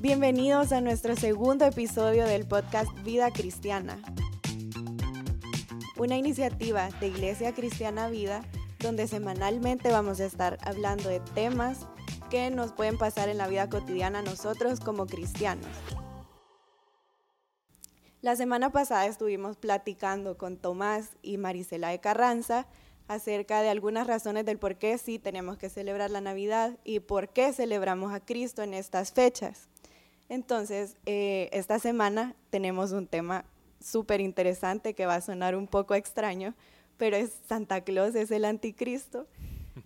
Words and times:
Bienvenidos 0.00 0.70
a 0.70 0.80
nuestro 0.80 1.16
segundo 1.16 1.64
episodio 1.64 2.24
del 2.24 2.46
podcast 2.46 2.88
Vida 3.02 3.32
Cristiana, 3.32 4.00
una 5.96 6.16
iniciativa 6.16 6.88
de 7.00 7.08
Iglesia 7.08 7.52
Cristiana 7.52 8.08
Vida 8.08 8.44
donde 8.78 9.08
semanalmente 9.08 9.90
vamos 9.90 10.20
a 10.20 10.26
estar 10.26 10.56
hablando 10.62 11.08
de 11.08 11.18
temas 11.34 11.88
que 12.30 12.48
nos 12.50 12.72
pueden 12.72 12.96
pasar 12.96 13.28
en 13.28 13.38
la 13.38 13.48
vida 13.48 13.68
cotidiana 13.68 14.22
nosotros 14.22 14.78
como 14.78 15.06
cristianos. 15.06 15.66
La 18.20 18.36
semana 18.36 18.70
pasada 18.70 19.06
estuvimos 19.06 19.56
platicando 19.56 20.38
con 20.38 20.58
Tomás 20.58 21.16
y 21.22 21.38
Marisela 21.38 21.88
de 21.88 21.98
Carranza 21.98 22.68
acerca 23.08 23.62
de 23.62 23.70
algunas 23.70 24.06
razones 24.06 24.44
del 24.44 24.60
por 24.60 24.76
qué 24.76 24.96
sí 24.96 25.18
tenemos 25.18 25.58
que 25.58 25.68
celebrar 25.68 26.12
la 26.12 26.20
Navidad 26.20 26.78
y 26.84 27.00
por 27.00 27.30
qué 27.30 27.52
celebramos 27.52 28.12
a 28.12 28.20
Cristo 28.20 28.62
en 28.62 28.74
estas 28.74 29.12
fechas. 29.12 29.68
Entonces, 30.28 30.96
eh, 31.06 31.48
esta 31.52 31.78
semana 31.78 32.34
tenemos 32.50 32.92
un 32.92 33.06
tema 33.06 33.44
súper 33.80 34.20
interesante 34.20 34.94
que 34.94 35.06
va 35.06 35.14
a 35.14 35.20
sonar 35.20 35.56
un 35.56 35.66
poco 35.66 35.94
extraño, 35.94 36.54
pero 36.96 37.16
es 37.16 37.32
Santa 37.48 37.82
Claus, 37.82 38.14
es 38.14 38.30
el 38.30 38.44
anticristo. 38.44 39.26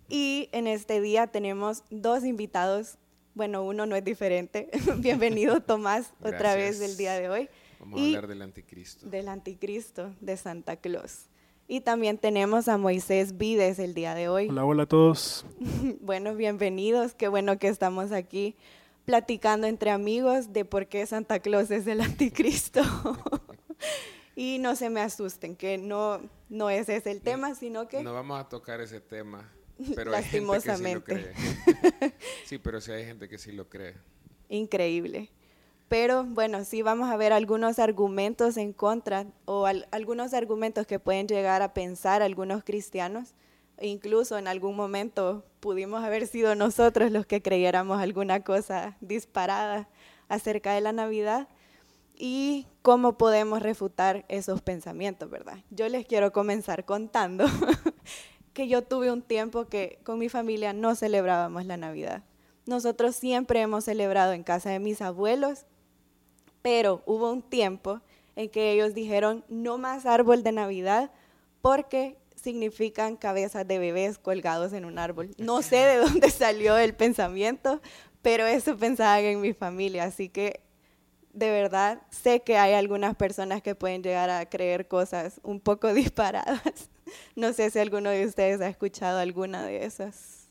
Y 0.09 0.49
en 0.53 0.67
este 0.67 1.03
día 1.03 1.27
tenemos 1.27 1.85
dos 1.91 2.25
invitados. 2.25 2.97
Bueno, 3.35 3.63
uno 3.63 3.85
no 3.85 3.95
es 3.95 4.03
diferente. 4.03 4.71
Bienvenido 4.99 5.61
Tomás 5.61 6.15
otra 6.23 6.55
vez 6.55 6.81
el 6.81 6.97
día 6.97 7.13
de 7.13 7.29
hoy. 7.29 7.49
Vamos 7.79 8.01
a 8.01 8.05
hablar 8.05 8.27
del 8.27 8.41
anticristo. 8.41 9.07
Del 9.07 9.29
anticristo 9.29 10.15
de 10.21 10.39
Santa 10.39 10.77
Claus. 10.77 11.27
Y 11.69 11.83
también 11.83 12.17
tenemos 12.17 12.69
a 12.69 12.79
Moisés 12.79 13.37
Vides 13.37 13.79
el 13.79 13.93
día 13.93 14.15
de 14.15 14.29
hoy. 14.31 14.49
Hola, 14.49 14.65
hola 14.65 14.83
a 14.85 14.87
todos. 14.87 15.45
bueno, 16.01 16.35
bienvenidos. 16.35 17.13
Qué 17.13 17.29
bueno 17.29 17.59
que 17.59 17.69
estamos 17.69 18.13
aquí 18.13 18.57
platicando 19.05 19.67
entre 19.67 19.91
amigos 19.91 20.53
de 20.53 20.65
por 20.65 20.87
qué 20.87 21.07
Santa 21.07 21.41
Claus 21.41 21.71
es 21.71 21.87
el 21.87 22.01
anticristo. 22.03 22.83
y 24.37 24.59
no 24.59 24.77
se 24.77 24.91
me 24.91 25.01
asusten, 25.01 25.57
que 25.57 25.79
no, 25.79 26.21
no 26.49 26.71
ese 26.71 26.97
es 26.97 27.07
el 27.07 27.21
tema, 27.21 27.55
sino 27.55 27.89
que... 27.89 28.03
No 28.03 28.15
vamos 28.15 28.41
a 28.41 28.49
tocar 28.49 28.81
ese 28.81 29.01
tema, 29.01 29.51
pero 29.95 30.11
Lastimosamente. 30.11 31.15
hay 31.15 31.21
gente 31.25 31.35
que 31.35 31.49
sí 31.49 31.75
lo 31.75 31.99
cree. 32.01 32.15
sí, 32.45 32.59
pero 32.59 32.81
sí 32.81 32.93
hay 32.93 33.05
gente 33.05 33.29
que 33.29 33.39
sí 33.39 33.53
lo 33.53 33.69
cree. 33.69 33.95
Increíble. 34.49 35.31
Pero 35.93 36.25
bueno, 36.25 36.65
sí 36.65 36.81
vamos 36.81 37.11
a 37.11 37.19
ver 37.19 37.35
algunos 37.35 37.79
argumentos 37.79 38.57
en 38.57 38.73
contra 38.73 39.27
o 39.45 39.67
algunos 39.67 40.33
argumentos 40.33 40.87
que 40.87 40.99
pueden 40.99 41.29
llegar 41.29 41.61
a 41.61 41.75
pensar 41.75 42.23
algunos 42.23 42.65
cristianos. 42.65 43.35
Incluso 43.83 44.39
en 44.39 44.49
algún 44.49 44.77
momento 44.77 45.45
pudimos 45.61 46.03
haber 46.05 46.27
sido 46.27 46.55
nosotros 46.55 47.11
los 47.11 47.27
que 47.27 47.43
creyéramos 47.43 48.01
alguna 48.01 48.45
cosa 48.45 48.97
disparada 49.01 49.89
acerca 50.29 50.73
de 50.73 50.81
la 50.81 50.93
Navidad 50.93 51.49
y 52.15 52.67
cómo 52.83 53.19
podemos 53.19 53.61
refutar 53.61 54.25
esos 54.29 54.63
pensamientos, 54.63 55.29
¿verdad? 55.29 55.59
Yo 55.71 55.89
les 55.89 56.07
quiero 56.07 56.33
comenzar 56.33 56.85
contando 56.85 57.45
que 58.55 58.69
yo 58.69 58.83
tuve 58.83 59.11
un 59.11 59.23
tiempo 59.23 59.67
que 59.67 59.99
con 60.05 60.19
mi 60.19 60.29
familia 60.29 60.73
no 60.73 60.95
celebrábamos 60.95 61.67
la 61.67 61.77
Navidad. 61.77 62.23
Nosotros 62.67 63.17
siempre 63.17 63.61
hemos 63.61 63.85
celebrado 63.85 64.33
en 64.33 64.45
casa 64.45 64.71
de 64.71 64.79
mis 64.79 65.03
abuelos 65.03 65.67
pero 66.63 67.03
hubo 67.07 67.31
un 67.31 67.43
tiempo 67.43 68.01
en 68.37 68.49
que 68.49 68.73
ellos 68.73 68.95
dijeron 68.95 69.45
no 69.49 69.77
más 69.77 70.07
árbol 70.07 70.43
de 70.43 70.53
Navidad 70.53 71.11
porque 71.61 72.17
significan 72.43 73.17
cabezas 73.17 73.67
de 73.67 73.79
bebés 73.79 74.19
colgados 74.19 74.73
en 74.73 74.85
un 74.85 74.99
árbol. 74.99 75.31
No 75.39 75.63
sé 75.63 75.77
de 75.77 75.97
dónde 76.05 76.31
salió 76.31 76.77
el 76.77 76.95
pensamiento, 76.95 77.81
pero 78.21 78.47
eso 78.47 78.77
pensaban 78.77 79.25
en 79.25 79.41
mi 79.41 79.53
familia, 79.53 80.05
así 80.05 80.29
que 80.29 80.61
de 81.33 81.51
verdad 81.51 82.03
sé 82.11 82.43
que 82.43 82.59
hay 82.59 82.75
algunas 82.75 83.17
personas 83.17 83.63
que 83.63 83.75
pueden 83.75 84.03
llegar 84.03 84.29
a 84.31 84.47
creer 84.47 84.87
cosas 84.89 85.41
un 85.43 85.61
poco 85.61 85.93
disparadas. 85.95 86.91
No 87.37 87.53
sé 87.53 87.71
si 87.71 87.79
alguno 87.79 88.11
de 88.11 88.27
ustedes 88.27 88.61
ha 88.61 88.69
escuchado 88.69 89.19
alguna 89.19 89.65
de 89.65 89.85
esas. 89.85 90.49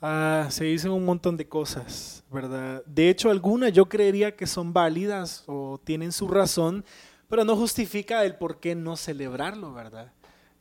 Ah, 0.00 0.46
se 0.50 0.64
dicen 0.64 0.92
un 0.92 1.04
montón 1.04 1.36
de 1.36 1.48
cosas, 1.48 2.22
¿verdad? 2.30 2.84
De 2.86 3.10
hecho, 3.10 3.30
algunas 3.30 3.72
yo 3.72 3.86
creería 3.88 4.36
que 4.36 4.46
son 4.46 4.72
válidas 4.72 5.42
o 5.46 5.80
tienen 5.82 6.12
su 6.12 6.28
razón, 6.28 6.84
pero 7.28 7.44
no 7.44 7.56
justifica 7.56 8.24
el 8.24 8.36
por 8.36 8.60
qué 8.60 8.76
no 8.76 8.96
celebrarlo, 8.96 9.72
¿verdad? 9.72 10.12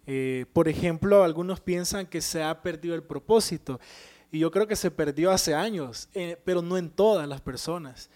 Eh, 0.07 0.45
por 0.53 0.69
ejemplo, 0.69 1.23
algunos 1.23 1.59
piensan 1.59 2.07
que 2.07 2.21
se 2.21 2.41
ha 2.41 2.61
perdido 2.61 2.95
el 2.95 3.03
propósito, 3.03 3.79
y 4.31 4.39
yo 4.39 4.51
creo 4.51 4.67
que 4.67 4.75
se 4.75 4.89
perdió 4.89 5.31
hace 5.31 5.53
años, 5.53 6.09
eh, 6.13 6.37
pero 6.43 6.61
no 6.61 6.77
en 6.77 6.89
todas 6.89 7.27
las 7.27 7.41
personas. 7.41 8.09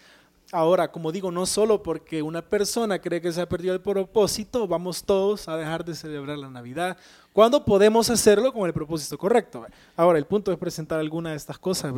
Ahora, 0.50 0.92
como 0.92 1.12
digo, 1.12 1.30
no 1.30 1.46
solo 1.46 1.82
porque 1.82 2.20
una 2.20 2.42
persona 2.42 2.98
cree 2.98 3.22
que 3.22 3.32
se 3.32 3.40
ha 3.40 3.48
perdido 3.48 3.72
el 3.72 3.80
propósito, 3.80 4.68
vamos 4.68 5.02
todos 5.02 5.48
a 5.48 5.56
dejar 5.56 5.82
de 5.82 5.94
celebrar 5.94 6.36
la 6.36 6.50
Navidad. 6.50 6.98
¿Cuándo 7.32 7.64
podemos 7.64 8.10
hacerlo 8.10 8.52
con 8.52 8.66
el 8.66 8.74
propósito 8.74 9.16
correcto? 9.16 9.66
Ahora, 9.96 10.18
el 10.18 10.26
punto 10.26 10.52
es 10.52 10.58
presentar 10.58 11.00
alguna 11.00 11.30
de 11.30 11.36
estas 11.36 11.58
cosas. 11.58 11.94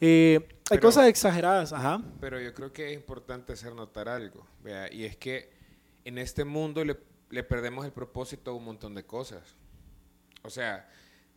Eh, 0.00 0.40
hay 0.68 0.78
cosas 0.78 1.06
exageradas, 1.06 1.72
ajá. 1.72 2.02
Pero 2.20 2.40
yo 2.40 2.52
creo 2.54 2.72
que 2.72 2.88
es 2.90 2.94
importante 2.94 3.52
hacer 3.52 3.72
notar 3.72 4.08
algo, 4.08 4.44
¿vea? 4.64 4.92
y 4.92 5.04
es 5.04 5.16
que 5.16 5.50
en 6.04 6.18
este 6.18 6.44
mundo 6.44 6.84
le, 6.84 6.96
le, 7.32 7.42
perdemos 7.42 7.84
el 7.84 7.92
propósito 7.92 8.50
a 8.50 8.54
un 8.54 8.64
montón 8.64 8.94
de 8.94 9.04
cosas. 9.04 9.42
O 10.42 10.50
sea, 10.50 10.88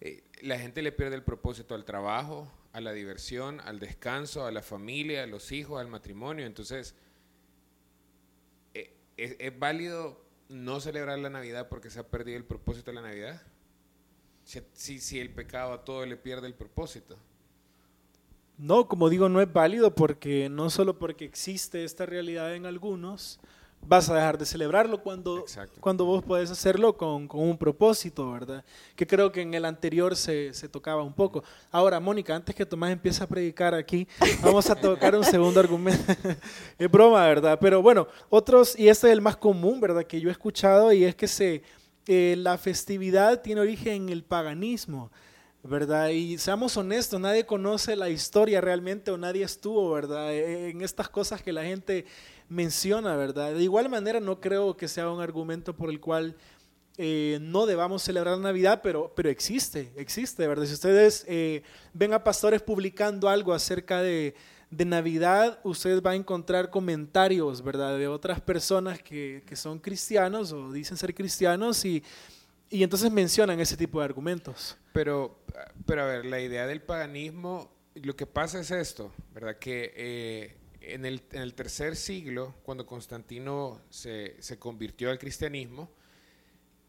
eh, 0.01 0.23
la 0.41 0.59
gente 0.59 0.81
le 0.81 0.91
pierde 0.91 1.15
el 1.15 1.23
propósito 1.23 1.73
al 1.73 1.85
trabajo, 1.85 2.51
a 2.73 2.81
la 2.81 2.91
diversión, 2.91 3.61
al 3.61 3.79
descanso, 3.79 4.45
a 4.45 4.51
la 4.51 4.61
familia, 4.61 5.23
a 5.23 5.27
los 5.27 5.51
hijos, 5.53 5.79
al 5.79 5.87
matrimonio. 5.87 6.45
Entonces, 6.45 6.93
eh, 8.73 8.93
¿es, 9.15 9.57
válido 9.57 10.21
no 10.49 10.81
celebrar 10.81 11.17
la 11.19 11.29
Navidad 11.29 11.69
porque 11.69 11.89
se 11.89 11.99
ha 11.99 12.07
perdido 12.07 12.37
el 12.37 12.43
propósito 12.43 12.91
de 12.91 12.95
la 12.95 13.01
Navidad? 13.01 13.41
Si, 14.43 14.99
si 14.99 15.19
el 15.19 15.31
pecado 15.31 15.73
a 15.73 15.85
todo 15.85 16.05
le 16.05 16.17
pierde 16.17 16.47
el 16.47 16.53
propósito. 16.53 17.17
No, 18.57 18.87
como 18.87 19.09
digo, 19.09 19.27
no 19.29 19.41
es 19.41 19.51
válido 19.51 19.95
porque 19.95 20.49
no 20.49 20.69
solo 20.69 20.99
porque 20.99 21.25
existe 21.25 21.83
esta 21.83 22.05
realidad 22.05 22.55
en 22.55 22.65
algunos, 22.65 23.39
vas 23.87 24.09
a 24.09 24.15
dejar 24.15 24.37
de 24.37 24.45
celebrarlo 24.45 25.01
cuando, 25.01 25.45
cuando 25.79 26.05
vos 26.05 26.23
podés 26.23 26.49
hacerlo 26.49 26.95
con, 26.97 27.27
con, 27.27 27.41
un 27.41 27.57
propósito, 27.57 28.31
¿verdad? 28.31 28.63
Que 28.95 29.05
creo 29.05 29.31
que 29.31 29.41
en 29.41 29.53
el 29.53 29.65
anterior 29.65 30.15
se, 30.15 30.53
se, 30.53 30.67
tocaba 30.67 31.03
un 31.03 31.13
poco. 31.13 31.43
Ahora, 31.71 31.99
Mónica, 31.99 32.35
antes 32.35 32.55
que 32.55 32.65
Tomás 32.65 32.91
empiece 32.91 33.23
a 33.23 33.27
predicar 33.27 33.73
aquí, 33.73 34.07
vamos 34.41 34.69
a 34.69 34.75
tocar 34.75 35.15
un 35.15 35.23
segundo 35.23 35.59
argumento. 35.59 36.13
es 36.77 36.91
broma, 36.91 37.25
¿verdad? 37.27 37.57
Pero 37.61 37.81
bueno, 37.81 38.07
otros, 38.29 38.77
y 38.77 38.87
este 38.87 39.07
es 39.07 39.13
el 39.13 39.21
más 39.21 39.37
común, 39.37 39.79
¿verdad? 39.79 40.03
Que 40.03 40.19
yo 40.19 40.29
he 40.29 40.31
escuchado, 40.31 40.91
y 40.91 41.03
es 41.03 41.15
que 41.15 41.27
se, 41.27 41.63
eh, 42.07 42.35
la 42.37 42.57
festividad 42.57 43.41
tiene 43.41 43.61
origen 43.61 44.03
en 44.03 44.09
el 44.09 44.23
paganismo. 44.23 45.11
¿Verdad? 45.67 46.09
Y 46.09 46.37
seamos 46.37 46.77
honestos, 46.77 47.19
nadie 47.19 47.45
conoce 47.45 47.95
la 47.95 48.09
historia 48.09 48.61
realmente 48.61 49.09
o 49.09 49.17
nadie 49.17 49.43
estuvo, 49.43 49.91
¿verdad? 49.91 50.31
E, 50.31 50.69
en 50.69 50.81
estas 50.81 51.09
cosas 51.09 51.41
que 51.41 51.51
la 51.51 51.63
gente 51.63 52.05
menciona, 52.49 53.15
¿verdad? 53.15 53.53
De 53.53 53.63
igual 53.63 53.89
manera 53.89 54.19
no 54.19 54.39
creo 54.39 54.77
que 54.77 54.87
sea 54.87 55.09
un 55.09 55.21
argumento 55.21 55.75
por 55.75 55.89
el 55.89 55.99
cual 55.99 56.35
eh, 56.97 57.39
no 57.41 57.65
debamos 57.65 58.03
celebrar 58.03 58.37
Navidad, 58.37 58.81
pero, 58.83 59.11
pero 59.15 59.29
existe, 59.29 59.91
existe, 59.95 60.47
¿verdad? 60.47 60.65
Si 60.65 60.73
ustedes 60.73 61.25
eh, 61.27 61.63
ven 61.93 62.13
a 62.13 62.23
pastores 62.23 62.61
publicando 62.61 63.27
algo 63.27 63.51
acerca 63.51 64.03
de, 64.03 64.35
de, 64.69 64.85
Navidad, 64.85 65.59
usted 65.63 66.01
va 66.03 66.11
a 66.11 66.15
encontrar 66.15 66.69
comentarios, 66.69 67.63
¿verdad? 67.63 67.97
De 67.97 68.07
otras 68.07 68.39
personas 68.39 69.01
que, 69.01 69.41
que 69.47 69.55
son 69.55 69.79
cristianos 69.79 70.51
o 70.51 70.71
dicen 70.71 70.95
ser 70.95 71.15
cristianos 71.15 71.83
y, 71.85 72.03
y 72.69 72.83
entonces 72.83 73.11
mencionan 73.11 73.59
ese 73.59 73.77
tipo 73.77 73.99
de 73.99 74.05
argumentos. 74.05 74.77
Pero, 74.93 75.39
pero 75.85 76.03
a 76.03 76.05
ver, 76.05 76.25
la 76.25 76.39
idea 76.39 76.67
del 76.67 76.81
paganismo, 76.81 77.71
lo 77.95 78.15
que 78.15 78.25
pasa 78.25 78.59
es 78.59 78.71
esto, 78.71 79.11
¿verdad? 79.33 79.57
Que... 79.57 79.93
Eh, 79.95 80.57
en 80.87 81.05
el, 81.05 81.53
tercer 81.55 81.95
siglo, 81.95 82.53
cuando 82.63 82.85
Constantino 82.85 83.81
se, 83.89 84.35
se, 84.39 84.59
convirtió 84.59 85.09
al 85.09 85.17
cristianismo, 85.17 85.91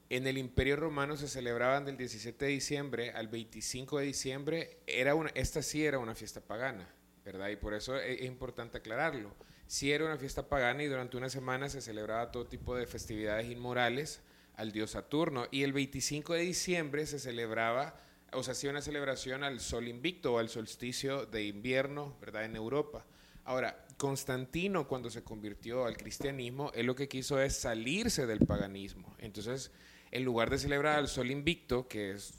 en 0.09 0.27
el 0.27 0.39
Imperio 0.39 0.77
Romano 0.77 1.17
se 1.17 1.29
celebraban 1.29 1.85
del 1.85 1.97
17 1.97 2.45
de 2.45 2.51
diciembre 2.51 3.11
al 3.13 3.29
25 3.29 3.99
de 3.99 4.05
diciembre. 4.05 4.79
Era 4.87 5.15
una, 5.15 5.31
esta 5.31 5.63
sí 5.63 5.85
era 5.85 5.99
una 5.99 6.15
fiesta 6.15 6.41
pagana, 6.41 6.89
¿verdad? 7.25 7.49
Y 7.49 7.57
por 7.57 7.75
eso 7.75 7.97
es, 7.97 8.21
es 8.21 8.27
importante 8.27 8.79
aclararlo. 8.79 9.35
Sí 9.67 9.91
era 9.91 10.05
una 10.05 10.19
fiesta 10.19 10.49
pagana 10.49 10.83
y 10.85 10.87
durante 10.87 11.17
una 11.17 11.29
semana 11.29 11.69
se 11.69 11.81
celebraba 11.81 12.31
todo 12.31 12.47
tipo 12.47 12.77
de 12.77 12.87
festividades 12.87 13.51
inmorales 13.51 14.21
al 14.57 14.73
dios 14.73 14.93
Saturno. 14.93 15.47
Y 15.51 15.63
el 15.63 15.73
25 15.73 16.35
de 16.35 16.41
diciembre 16.41 17.07
se 17.07 17.19
celebraba, 17.19 18.01
o 18.33 18.43
sea, 18.43 18.53
hacía 18.53 18.71
una 18.71 18.83
celebración 18.83 19.45
al 19.45 19.61
sol 19.61 19.89
invicto 19.89 20.35
o 20.35 20.39
al 20.39 20.49
solsticio 20.49 21.27
de 21.27 21.45
invierno, 21.45 22.17
¿verdad? 22.21 22.45
En 22.45 22.57
Europa. 22.57 23.07
Ahora, 23.45 23.87
Constantino 23.97 24.89
cuando 24.89 25.09
se 25.09 25.23
convirtió 25.23 25.87
al 25.87 25.97
cristianismo, 25.97 26.73
él 26.75 26.87
lo 26.87 26.95
que 26.95 27.09
quiso 27.09 27.41
es 27.41 27.57
salirse 27.57 28.27
del 28.27 28.41
paganismo. 28.41 29.15
Entonces, 29.19 29.71
en 30.11 30.25
lugar 30.25 30.51
de 30.51 30.59
celebrar 30.59 30.99
al 30.99 31.09
sol 31.09 31.31
invicto, 31.31 31.89
que 31.89 32.13
es 32.13 32.35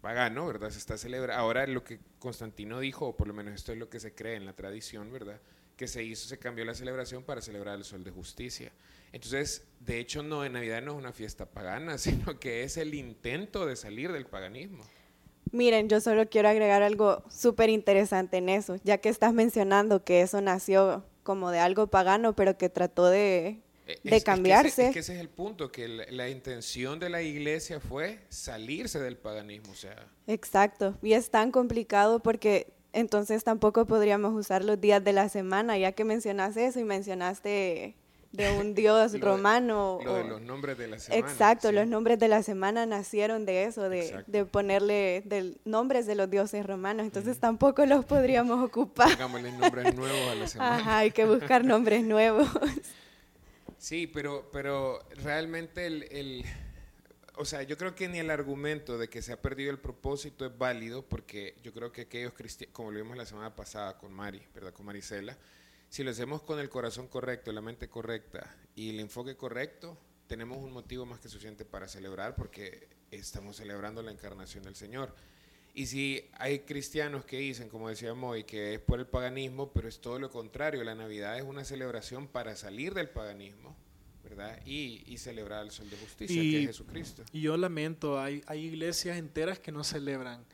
pagano, 0.00 0.46
¿verdad? 0.46 0.70
Se 0.70 0.78
está 0.78 0.96
celebrando. 0.96 1.40
Ahora 1.40 1.66
lo 1.66 1.84
que 1.84 2.00
Constantino 2.18 2.80
dijo, 2.80 3.08
o 3.08 3.16
por 3.16 3.28
lo 3.28 3.34
menos 3.34 3.54
esto 3.54 3.72
es 3.72 3.78
lo 3.78 3.88
que 3.88 4.00
se 4.00 4.14
cree 4.14 4.36
en 4.36 4.46
la 4.46 4.54
tradición, 4.54 5.12
¿verdad? 5.12 5.40
Que 5.76 5.86
se 5.86 6.02
hizo, 6.02 6.28
se 6.28 6.38
cambió 6.38 6.64
la 6.64 6.74
celebración 6.74 7.22
para 7.22 7.40
celebrar 7.40 7.76
el 7.76 7.84
sol 7.84 8.02
de 8.02 8.10
justicia. 8.10 8.72
Entonces, 9.12 9.66
de 9.80 9.98
hecho, 9.98 10.22
no, 10.22 10.44
en 10.44 10.52
Navidad 10.52 10.82
no 10.82 10.92
es 10.92 10.98
una 10.98 11.12
fiesta 11.12 11.46
pagana, 11.46 11.98
sino 11.98 12.38
que 12.38 12.62
es 12.62 12.76
el 12.76 12.94
intento 12.94 13.66
de 13.66 13.76
salir 13.76 14.12
del 14.12 14.26
paganismo. 14.26 14.84
Miren, 15.52 15.88
yo 15.88 16.00
solo 16.00 16.28
quiero 16.28 16.48
agregar 16.48 16.82
algo 16.82 17.24
súper 17.28 17.70
interesante 17.70 18.36
en 18.36 18.48
eso, 18.48 18.76
ya 18.84 18.98
que 18.98 19.08
estás 19.08 19.34
mencionando 19.34 20.04
que 20.04 20.20
eso 20.20 20.40
nació 20.40 21.04
como 21.24 21.50
de 21.50 21.58
algo 21.58 21.88
pagano, 21.88 22.36
pero 22.36 22.56
que 22.56 22.68
trató 22.68 23.06
de 23.06 23.60
de 24.04 24.20
cambiarse. 24.22 24.86
Es 24.86 24.92
que, 24.92 24.98
ese, 25.00 25.14
es 25.14 25.20
el 25.20 25.28
punto, 25.28 25.70
que 25.70 25.88
la, 25.88 26.28
intención 26.28 26.98
de 26.98 27.10
la 27.10 27.22
iglesia 27.22 27.80
fue 27.80 28.20
salirse 28.28 29.00
del 29.00 29.16
paganismo. 29.16 29.72
O 29.72 29.74
sea. 29.74 30.06
Exacto, 30.26 30.96
y 31.02 31.12
es 31.14 31.30
tan 31.30 31.50
complicado 31.50 32.20
porque 32.20 32.72
entonces 32.92 33.44
tampoco 33.44 33.86
podríamos 33.86 34.34
usar 34.34 34.64
los 34.64 34.80
días 34.80 35.02
de 35.02 35.12
la 35.12 35.28
semana, 35.28 35.78
ya 35.78 35.92
que 35.92 36.04
mencionaste 36.04 36.66
eso 36.66 36.80
y 36.80 36.84
mencionaste 36.84 37.96
de 38.32 38.52
un 38.52 38.74
dios 38.74 39.18
romano. 39.20 39.98
lo 40.04 40.14
de 40.14 40.24
los 40.24 40.40
nombres 40.40 40.78
de 40.78 40.88
la 40.88 40.98
semana. 40.98 41.28
Exacto, 41.28 41.72
los 41.72 41.86
nombres 41.86 42.18
de 42.18 42.28
la 42.28 42.42
semana 42.42 42.86
nacieron 42.86 43.44
de 43.44 43.64
eso, 43.64 43.88
de, 43.88 44.22
de 44.26 44.44
ponerle 44.44 45.24
nombres 45.64 46.06
de 46.06 46.14
los 46.14 46.30
dioses 46.30 46.64
romanos, 46.64 47.06
entonces 47.06 47.38
tampoco 47.38 47.84
los 47.86 48.04
podríamos 48.04 48.64
ocupar. 48.64 49.10
Pongámosle 49.10 49.52
nombres 49.52 49.94
nuevos 49.96 50.30
a 50.30 50.34
la 50.34 50.46
semana. 50.46 50.76
Ajá, 50.76 50.98
hay 50.98 51.10
que 51.10 51.24
buscar 51.24 51.64
nombres 51.64 52.04
nuevos. 52.04 52.48
Sí, 53.78 54.06
pero, 54.06 54.48
pero 54.52 55.00
realmente 55.22 55.86
el, 55.86 56.02
el, 56.10 56.44
o 57.36 57.46
sea, 57.46 57.62
yo 57.62 57.78
creo 57.78 57.94
que 57.94 58.08
ni 58.08 58.18
el 58.18 58.30
argumento 58.30 58.98
de 58.98 59.08
que 59.08 59.22
se 59.22 59.32
ha 59.32 59.40
perdido 59.40 59.70
el 59.70 59.78
propósito 59.78 60.44
es 60.44 60.56
válido 60.56 61.02
porque 61.02 61.56
yo 61.62 61.72
creo 61.72 61.90
que 61.90 62.02
aquellos 62.02 62.34
cristianos, 62.34 62.74
como 62.74 62.90
lo 62.90 62.98
vimos 62.98 63.16
la 63.16 63.24
semana 63.24 63.56
pasada 63.56 63.96
con 63.96 64.12
Mari, 64.12 64.42
¿verdad? 64.54 64.74
Con 64.74 64.84
Marisela, 64.84 65.36
si 65.90 66.04
lo 66.04 66.12
hacemos 66.12 66.40
con 66.42 66.60
el 66.60 66.68
corazón 66.68 67.08
correcto, 67.08 67.50
la 67.50 67.60
mente 67.60 67.88
correcta 67.88 68.56
y 68.76 68.90
el 68.90 69.00
enfoque 69.00 69.36
correcto, 69.36 69.98
tenemos 70.28 70.58
un 70.58 70.72
motivo 70.72 71.04
más 71.04 71.18
que 71.18 71.28
suficiente 71.28 71.64
para 71.64 71.88
celebrar 71.88 72.36
porque 72.36 72.88
estamos 73.10 73.56
celebrando 73.56 74.00
la 74.00 74.12
encarnación 74.12 74.62
del 74.62 74.76
Señor. 74.76 75.12
Y 75.74 75.86
si 75.86 76.24
hay 76.34 76.60
cristianos 76.60 77.24
que 77.24 77.38
dicen, 77.38 77.68
como 77.68 77.88
decía 77.88 78.14
Moy, 78.14 78.44
que 78.44 78.74
es 78.74 78.80
por 78.80 79.00
el 79.00 79.06
paganismo, 79.06 79.72
pero 79.72 79.88
es 79.88 80.00
todo 80.00 80.20
lo 80.20 80.30
contrario, 80.30 80.84
la 80.84 80.94
Navidad 80.94 81.36
es 81.36 81.42
una 81.42 81.64
celebración 81.64 82.28
para 82.28 82.54
salir 82.54 82.94
del 82.94 83.08
paganismo, 83.08 83.76
¿verdad? 84.22 84.60
Y, 84.64 85.16
celebrar 85.18 85.64
el 85.64 85.72
sol 85.72 85.90
de 85.90 85.96
justicia, 85.96 86.40
que 86.40 86.60
es 86.60 86.66
Jesucristo. 86.68 87.24
Y 87.32 87.40
yo 87.40 87.56
lamento, 87.56 88.20
hay, 88.20 88.42
hay 88.46 88.64
iglesias 88.64 89.18
enteras 89.18 89.58
que 89.58 89.72
no 89.72 89.82
celebran 89.82 90.44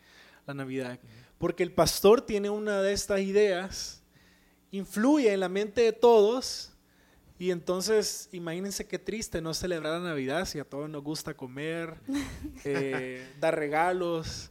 la 0.46 0.54
Navidad, 0.54 0.98
porque 1.36 1.62
el 1.62 1.72
pastor 1.72 2.22
tiene 2.22 2.48
una 2.48 2.80
de 2.80 2.94
estas 2.94 3.20
ideas, 3.20 4.02
influye 4.70 5.32
en 5.32 5.40
la 5.40 5.48
mente 5.48 5.82
de 5.82 5.92
todos, 5.92 6.72
y 7.38 7.50
entonces, 7.50 8.28
imagínense 8.32 8.86
qué 8.86 8.98
triste 8.98 9.42
no 9.42 9.52
celebrar 9.52 10.00
la 10.00 10.08
Navidad 10.08 10.46
si 10.46 10.58
a 10.58 10.64
todos 10.64 10.88
nos 10.88 11.02
gusta 11.02 11.34
comer, 11.34 11.94
eh, 12.64 13.28
dar 13.40 13.56
regalos, 13.56 14.50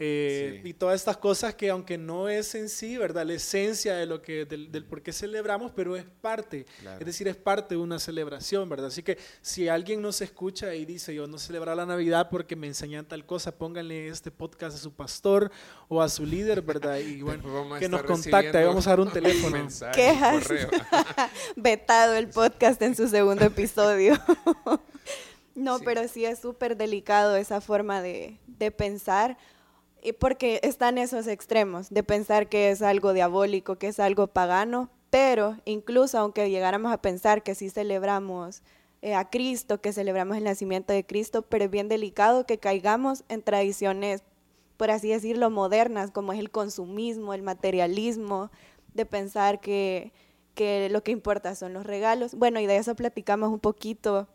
eh, 0.00 0.60
y 0.64 0.74
todas 0.74 0.96
estas 0.96 1.16
cosas 1.18 1.54
que 1.54 1.70
aunque 1.70 1.96
no 1.96 2.28
es 2.28 2.56
en 2.56 2.68
sí, 2.68 2.96
¿verdad? 2.96 3.24
La 3.24 3.34
esencia 3.34 3.94
de 3.94 4.06
lo 4.06 4.20
que, 4.20 4.44
del, 4.44 4.84
por 4.84 5.02
qué 5.02 5.12
celebramos, 5.12 5.70
pero 5.70 5.94
es 5.94 6.04
parte, 6.20 6.66
es 6.98 7.06
decir, 7.06 7.28
es 7.28 7.36
parte 7.36 7.76
de 7.76 7.80
una 7.80 8.00
celebración, 8.00 8.68
¿verdad? 8.68 8.88
Así 8.88 9.04
que 9.04 9.18
si 9.40 9.68
alguien 9.68 10.02
nos 10.02 10.20
escucha 10.20 10.74
y 10.74 10.84
dice, 10.84 11.14
yo 11.14 11.28
no 11.28 11.38
celebro 11.38 11.72
la 11.76 11.86
Navidad 11.86 12.28
porque 12.28 12.56
me 12.56 12.66
enseñan 12.66 13.06
tal 13.06 13.24
cosa, 13.24 13.52
pónganle 13.52 14.08
este 14.08 14.32
podcast 14.32 14.76
a 14.76 14.80
su 14.80 14.92
pastor 14.92 15.52
o 15.88 16.02
a 16.02 16.08
su 16.08 16.26
líder, 16.26 16.62
¿verdad? 16.62 16.98
Y 16.98 17.22
bueno, 17.22 17.78
que 17.78 17.88
nos 17.88 18.02
contacte, 18.02 18.58
ahí 18.58 18.64
vamos 18.64 18.88
a 18.88 18.90
dar 18.90 19.00
un 19.00 19.12
teléfono. 19.12 19.68
Quejas. 19.94 20.48
Vetado 21.56 22.14
el 22.14 22.26
podcast 22.28 22.82
en 22.82 22.96
su 22.96 23.06
segundo 23.06 23.44
episodio. 23.44 24.18
no, 25.54 25.78
pero 25.78 26.08
sí 26.08 26.24
es 26.24 26.40
súper 26.40 26.76
delicado 26.76 27.36
esa 27.36 27.60
forma 27.60 28.02
de, 28.02 28.38
de 28.48 28.72
pensar 28.72 29.38
porque 30.12 30.60
están 30.62 30.98
esos 30.98 31.26
extremos 31.26 31.88
de 31.90 32.02
pensar 32.02 32.48
que 32.48 32.70
es 32.70 32.82
algo 32.82 33.14
diabólico, 33.14 33.76
que 33.76 33.88
es 33.88 33.98
algo 33.98 34.26
pagano, 34.26 34.90
pero 35.10 35.56
incluso 35.64 36.18
aunque 36.18 36.50
llegáramos 36.50 36.92
a 36.92 37.00
pensar 37.00 37.42
que 37.42 37.54
sí 37.54 37.70
celebramos 37.70 38.62
eh, 39.00 39.14
a 39.14 39.30
Cristo, 39.30 39.80
que 39.80 39.92
celebramos 39.92 40.36
el 40.36 40.44
nacimiento 40.44 40.92
de 40.92 41.04
Cristo, 41.04 41.42
pero 41.42 41.64
es 41.64 41.70
bien 41.70 41.88
delicado 41.88 42.46
que 42.46 42.58
caigamos 42.58 43.24
en 43.28 43.42
tradiciones, 43.42 44.22
por 44.76 44.90
así 44.90 45.08
decirlo, 45.08 45.50
modernas, 45.50 46.10
como 46.10 46.32
es 46.32 46.38
el 46.38 46.50
consumismo, 46.50 47.34
el 47.34 47.42
materialismo, 47.42 48.50
de 48.94 49.06
pensar 49.06 49.60
que, 49.60 50.12
que 50.54 50.88
lo 50.90 51.02
que 51.02 51.12
importa 51.12 51.54
son 51.54 51.72
los 51.74 51.86
regalos. 51.86 52.34
Bueno, 52.34 52.60
y 52.60 52.66
de 52.66 52.76
eso 52.76 52.94
platicamos 52.94 53.50
un 53.50 53.60
poquito 53.60 54.26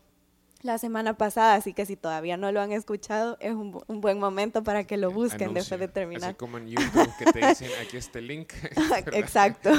la 0.61 0.77
semana 0.77 1.17
pasada, 1.17 1.55
así 1.55 1.73
que 1.73 1.85
si 1.85 1.95
todavía 1.95 2.35
no 2.35 2.51
lo 2.51 2.61
han 2.61 2.71
escuchado, 2.71 3.37
es 3.39 3.53
un, 3.53 3.71
buen 3.87 4.19
momento 4.19 4.63
para 4.63 4.83
que 4.83 4.97
lo 4.97 5.11
busquen 5.11 5.53
después 5.53 5.79
de 5.79 5.87
terminar. 5.87 6.31
Así 6.31 6.35
como 6.35 6.57
en 6.57 6.67
YouTube 6.67 7.09
que 7.17 7.25
te 7.25 7.47
dicen, 7.47 7.69
aquí 7.81 7.97
está 7.97 8.19
el 8.19 8.27
link. 8.27 8.53
Exacto. 9.13 9.71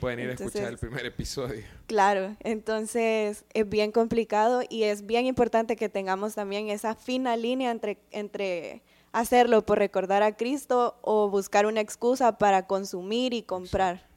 Pueden 0.00 0.20
ir 0.20 0.30
a 0.30 0.32
escuchar 0.34 0.64
el 0.64 0.78
primer 0.78 1.06
episodio. 1.06 1.62
Claro, 1.86 2.36
entonces 2.40 3.44
es 3.54 3.68
bien 3.68 3.92
complicado 3.92 4.62
y 4.68 4.84
es 4.84 5.06
bien 5.06 5.26
importante 5.26 5.76
que 5.76 5.88
tengamos 5.88 6.34
también 6.34 6.68
esa 6.68 6.94
fina 6.94 7.36
línea 7.36 7.70
entre, 7.70 7.98
entre 8.10 8.82
hacerlo 9.12 9.64
por 9.64 9.78
recordar 9.78 10.22
a 10.22 10.36
Cristo 10.36 10.98
o 11.00 11.30
buscar 11.30 11.66
una 11.66 11.80
excusa 11.80 12.36
para 12.36 12.66
consumir 12.66 13.32
y 13.32 13.42
comprar. 13.42 14.13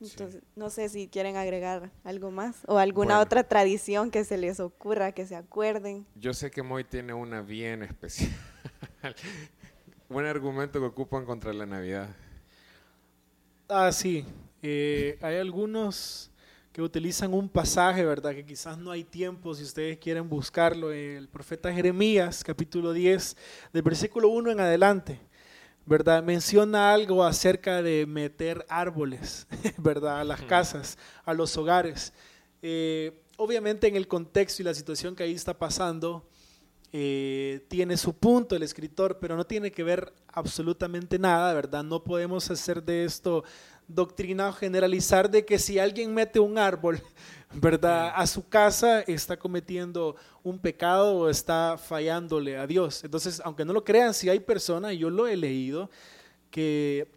Entonces, 0.00 0.42
no 0.56 0.70
sé 0.70 0.88
si 0.88 1.08
quieren 1.08 1.36
agregar 1.36 1.90
algo 2.04 2.30
más 2.30 2.56
o 2.66 2.78
alguna 2.78 3.20
otra 3.20 3.44
tradición 3.44 4.10
que 4.10 4.24
se 4.24 4.38
les 4.38 4.58
ocurra, 4.58 5.12
que 5.12 5.26
se 5.26 5.36
acuerden. 5.36 6.06
Yo 6.14 6.32
sé 6.32 6.50
que 6.50 6.62
Moy 6.62 6.84
tiene 6.84 7.12
una 7.12 7.42
bien 7.42 7.82
especial. 7.82 8.30
Buen 10.08 10.26
argumento 10.26 10.80
que 10.80 10.86
ocupan 10.86 11.26
contra 11.26 11.52
la 11.52 11.66
Navidad. 11.66 12.08
Ah, 13.68 13.92
sí. 13.92 14.24
Eh, 14.62 15.18
hay 15.20 15.36
algunos 15.36 16.30
que 16.72 16.82
utilizan 16.82 17.34
un 17.34 17.48
pasaje, 17.48 18.04
¿verdad? 18.04 18.32
Que 18.32 18.44
quizás 18.44 18.78
no 18.78 18.90
hay 18.90 19.04
tiempo, 19.04 19.54
si 19.54 19.64
ustedes 19.64 19.98
quieren 19.98 20.28
buscarlo, 20.28 20.92
el 20.92 21.28
profeta 21.28 21.72
Jeremías, 21.72 22.42
capítulo 22.42 22.92
10, 22.92 23.36
del 23.72 23.82
versículo 23.82 24.28
1 24.28 24.52
en 24.52 24.60
adelante. 24.60 25.20
¿Verdad? 25.86 26.22
Menciona 26.22 26.92
algo 26.92 27.24
acerca 27.24 27.82
de 27.82 28.06
meter 28.06 28.64
árboles, 28.68 29.46
¿verdad? 29.78 30.20
A 30.20 30.24
las 30.24 30.42
casas, 30.42 30.98
a 31.24 31.34
los 31.34 31.56
hogares. 31.56 32.12
Eh, 32.62 33.22
obviamente 33.36 33.88
en 33.88 33.96
el 33.96 34.06
contexto 34.06 34.62
y 34.62 34.64
la 34.64 34.74
situación 34.74 35.16
que 35.16 35.22
ahí 35.22 35.32
está 35.32 35.58
pasando, 35.58 36.28
eh, 36.92 37.64
tiene 37.68 37.96
su 37.96 38.14
punto 38.14 38.56
el 38.56 38.64
escritor, 38.64 39.18
pero 39.20 39.36
no 39.36 39.44
tiene 39.44 39.70
que 39.70 39.84
ver 39.84 40.12
absolutamente 40.26 41.18
nada, 41.18 41.54
¿verdad? 41.54 41.84
No 41.84 42.02
podemos 42.02 42.50
hacer 42.50 42.82
de 42.82 43.04
esto 43.04 43.44
doctrina 43.94 44.52
generalizar 44.52 45.30
de 45.30 45.44
que 45.44 45.58
si 45.58 45.78
alguien 45.78 46.14
mete 46.14 46.40
un 46.40 46.58
árbol, 46.58 47.02
¿verdad? 47.52 48.12
A 48.14 48.26
su 48.26 48.48
casa 48.48 49.00
está 49.00 49.36
cometiendo 49.36 50.16
un 50.42 50.58
pecado 50.58 51.16
o 51.16 51.28
está 51.28 51.76
fallándole 51.78 52.56
a 52.56 52.66
Dios. 52.66 53.04
Entonces, 53.04 53.40
aunque 53.44 53.64
no 53.64 53.72
lo 53.72 53.84
crean, 53.84 54.14
si 54.14 54.28
hay 54.28 54.40
personas, 54.40 54.96
yo 54.96 55.10
lo 55.10 55.26
he 55.26 55.36
leído, 55.36 55.90
que 56.50 57.08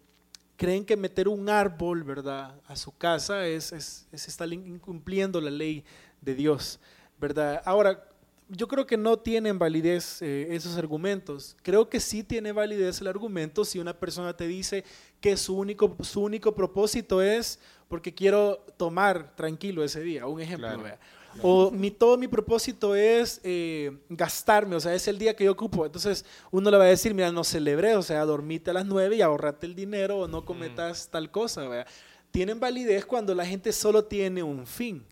creen 0.56 0.84
que 0.84 0.96
meter 0.96 1.28
un 1.28 1.48
árbol, 1.48 2.02
¿verdad? 2.04 2.54
A 2.66 2.76
su 2.76 2.96
casa 2.96 3.46
es, 3.46 3.72
es, 3.72 4.06
es 4.12 4.28
estar 4.28 4.52
incumpliendo 4.52 5.40
la 5.40 5.50
ley 5.50 5.84
de 6.20 6.34
Dios, 6.34 6.78
¿verdad? 7.18 7.62
Ahora, 7.64 8.08
yo 8.48 8.68
creo 8.68 8.86
que 8.86 8.96
no 8.96 9.18
tienen 9.18 9.58
validez 9.58 10.20
eh, 10.22 10.48
esos 10.50 10.76
argumentos. 10.76 11.56
Creo 11.62 11.88
que 11.88 12.00
sí 12.00 12.22
tiene 12.22 12.52
validez 12.52 13.00
el 13.00 13.06
argumento 13.06 13.64
si 13.64 13.78
una 13.78 13.98
persona 13.98 14.36
te 14.36 14.46
dice 14.46 14.84
que 15.24 15.38
su 15.38 15.56
único, 15.56 15.96
su 16.02 16.20
único 16.20 16.54
propósito 16.54 17.22
es 17.22 17.58
porque 17.88 18.12
quiero 18.12 18.62
tomar 18.76 19.34
tranquilo 19.34 19.82
ese 19.82 20.02
día. 20.02 20.26
Un 20.26 20.38
ejemplo, 20.38 20.68
O 21.40 21.70
mi, 21.70 21.90
todo 21.90 22.18
mi 22.18 22.28
propósito 22.28 22.94
es 22.94 23.40
eh, 23.42 23.90
gastarme, 24.10 24.76
o 24.76 24.80
sea, 24.80 24.92
es 24.92 25.08
el 25.08 25.18
día 25.18 25.34
que 25.34 25.44
yo 25.44 25.52
ocupo. 25.52 25.86
Entonces 25.86 26.26
uno 26.50 26.70
le 26.70 26.76
va 26.76 26.84
a 26.84 26.88
decir, 26.88 27.14
mira, 27.14 27.32
no 27.32 27.42
celebré, 27.42 27.96
o 27.96 28.02
sea, 28.02 28.22
dormite 28.26 28.70
a 28.70 28.74
las 28.74 28.84
nueve 28.84 29.16
y 29.16 29.22
ahorrate 29.22 29.64
el 29.64 29.74
dinero 29.74 30.18
o 30.18 30.28
no 30.28 30.44
cometas 30.44 31.08
tal 31.08 31.30
cosa. 31.30 31.86
Tienen 32.30 32.60
validez 32.60 33.06
cuando 33.06 33.34
la 33.34 33.46
gente 33.46 33.72
solo 33.72 34.04
tiene 34.04 34.42
un 34.42 34.66
fin. 34.66 35.06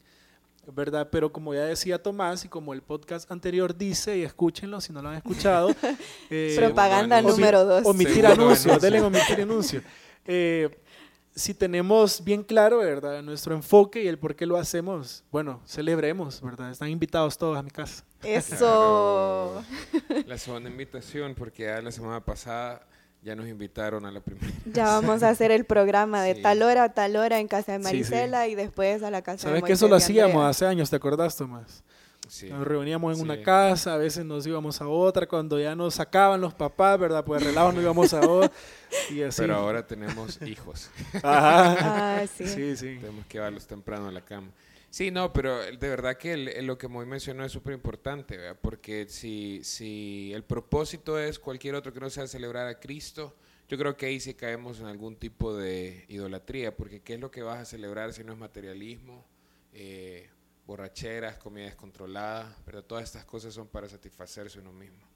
¿Verdad? 0.66 1.08
Pero 1.10 1.32
como 1.32 1.54
ya 1.54 1.64
decía 1.64 2.02
Tomás 2.02 2.44
y 2.44 2.48
como 2.48 2.72
el 2.72 2.82
podcast 2.82 3.30
anterior 3.30 3.76
dice, 3.76 4.18
y 4.18 4.22
escúchenlo 4.22 4.80
si 4.80 4.92
no 4.92 5.02
lo 5.02 5.08
han 5.08 5.16
escuchado. 5.16 5.74
Eh, 6.30 6.54
Propaganda 6.56 7.20
número 7.20 7.64
dos. 7.64 7.84
Omitir 7.84 8.26
anuncio, 8.26 8.78
denle 8.78 9.02
omitir 9.02 9.42
anuncio. 9.42 9.82
Eh, 10.24 10.70
si 11.34 11.54
tenemos 11.54 12.22
bien 12.24 12.42
claro, 12.42 12.78
¿verdad? 12.78 13.22
Nuestro 13.22 13.54
enfoque 13.54 14.02
y 14.02 14.08
el 14.08 14.18
por 14.18 14.34
qué 14.34 14.46
lo 14.46 14.56
hacemos, 14.56 15.24
bueno, 15.30 15.60
celebremos, 15.66 16.40
¿verdad? 16.40 16.70
Están 16.70 16.88
invitados 16.88 17.36
todos 17.36 17.58
a 17.58 17.62
mi 17.62 17.70
casa. 17.70 18.04
Eso. 18.22 19.62
La 20.26 20.38
segunda 20.38 20.70
invitación, 20.70 21.34
porque 21.34 21.64
ya 21.64 21.82
la 21.82 21.90
semana 21.90 22.24
pasada 22.24 22.86
ya 23.22 23.36
nos 23.36 23.46
invitaron 23.48 24.04
a 24.04 24.10
la 24.10 24.20
primera. 24.20 24.52
Ya 24.66 24.84
vamos 24.84 25.22
a 25.22 25.28
hacer 25.28 25.50
el 25.50 25.64
programa 25.64 26.22
de 26.22 26.34
tal 26.42 26.62
hora 26.62 26.84
a 26.84 26.88
tal 26.92 27.16
hora 27.16 27.38
en 27.38 27.48
casa 27.48 27.72
de 27.72 27.78
Marisela 27.78 28.48
y 28.48 28.54
después 28.54 29.02
a 29.02 29.10
la 29.10 29.22
casa 29.22 29.48
de 29.48 29.52
¿Sabes 29.52 29.64
que 29.64 29.72
eso 29.72 29.88
lo 29.88 29.96
hacíamos 29.96 30.44
hace 30.44 30.66
años, 30.66 30.90
te 30.90 30.96
acordás, 30.96 31.36
Tomás? 31.36 31.82
Nos 32.48 32.66
reuníamos 32.66 33.18
en 33.18 33.24
una 33.24 33.42
casa, 33.42 33.94
a 33.94 33.96
veces 33.98 34.24
nos 34.24 34.46
íbamos 34.46 34.80
a 34.80 34.88
otra, 34.88 35.26
cuando 35.26 35.60
ya 35.60 35.74
nos 35.74 35.94
sacaban 35.94 36.40
los 36.40 36.54
papás, 36.54 36.98
¿verdad? 36.98 37.24
Pues 37.24 37.42
relajo 37.42 37.72
nos 37.72 37.82
íbamos 37.82 38.14
a 38.14 38.20
otra. 38.28 38.50
Y 39.10 39.22
así. 39.22 39.42
Pero 39.42 39.56
ahora 39.56 39.86
tenemos 39.86 40.40
hijos. 40.42 40.88
Ajá. 41.22 42.20
Ah, 42.20 42.26
sí. 42.26 42.46
sí, 42.46 42.76
sí. 42.76 42.98
Tenemos 43.00 43.26
que 43.26 43.38
llevarlos 43.38 43.66
temprano 43.66 44.08
a 44.08 44.12
la 44.12 44.22
cama. 44.22 44.48
Sí, 44.92 45.10
no, 45.10 45.32
pero 45.32 45.58
de 45.58 45.88
verdad 45.88 46.18
que 46.18 46.36
lo 46.36 46.76
que 46.76 46.86
muy 46.86 47.06
mencionó 47.06 47.46
es 47.46 47.52
súper 47.52 47.72
importante, 47.72 48.38
porque 48.56 49.06
si, 49.08 49.64
si 49.64 50.30
el 50.34 50.44
propósito 50.44 51.18
es 51.18 51.38
cualquier 51.38 51.76
otro 51.76 51.94
que 51.94 52.00
no 52.00 52.10
sea 52.10 52.26
celebrar 52.26 52.68
a 52.68 52.78
Cristo, 52.78 53.34
yo 53.70 53.78
creo 53.78 53.96
que 53.96 54.04
ahí 54.04 54.20
sí 54.20 54.34
caemos 54.34 54.80
en 54.80 54.84
algún 54.84 55.16
tipo 55.16 55.56
de 55.56 56.04
idolatría, 56.08 56.76
porque 56.76 57.00
¿qué 57.00 57.14
es 57.14 57.20
lo 57.20 57.30
que 57.30 57.40
vas 57.42 57.58
a 57.60 57.64
celebrar 57.64 58.12
si 58.12 58.22
no 58.22 58.34
es 58.34 58.38
materialismo? 58.38 59.24
Eh, 59.72 60.28
borracheras, 60.66 61.38
comida 61.38 61.64
descontrolada, 61.64 62.54
pero 62.66 62.84
todas 62.84 63.04
estas 63.04 63.24
cosas 63.24 63.54
son 63.54 63.68
para 63.68 63.88
satisfacerse 63.88 64.60
uno 64.60 64.74
mismo. 64.74 65.06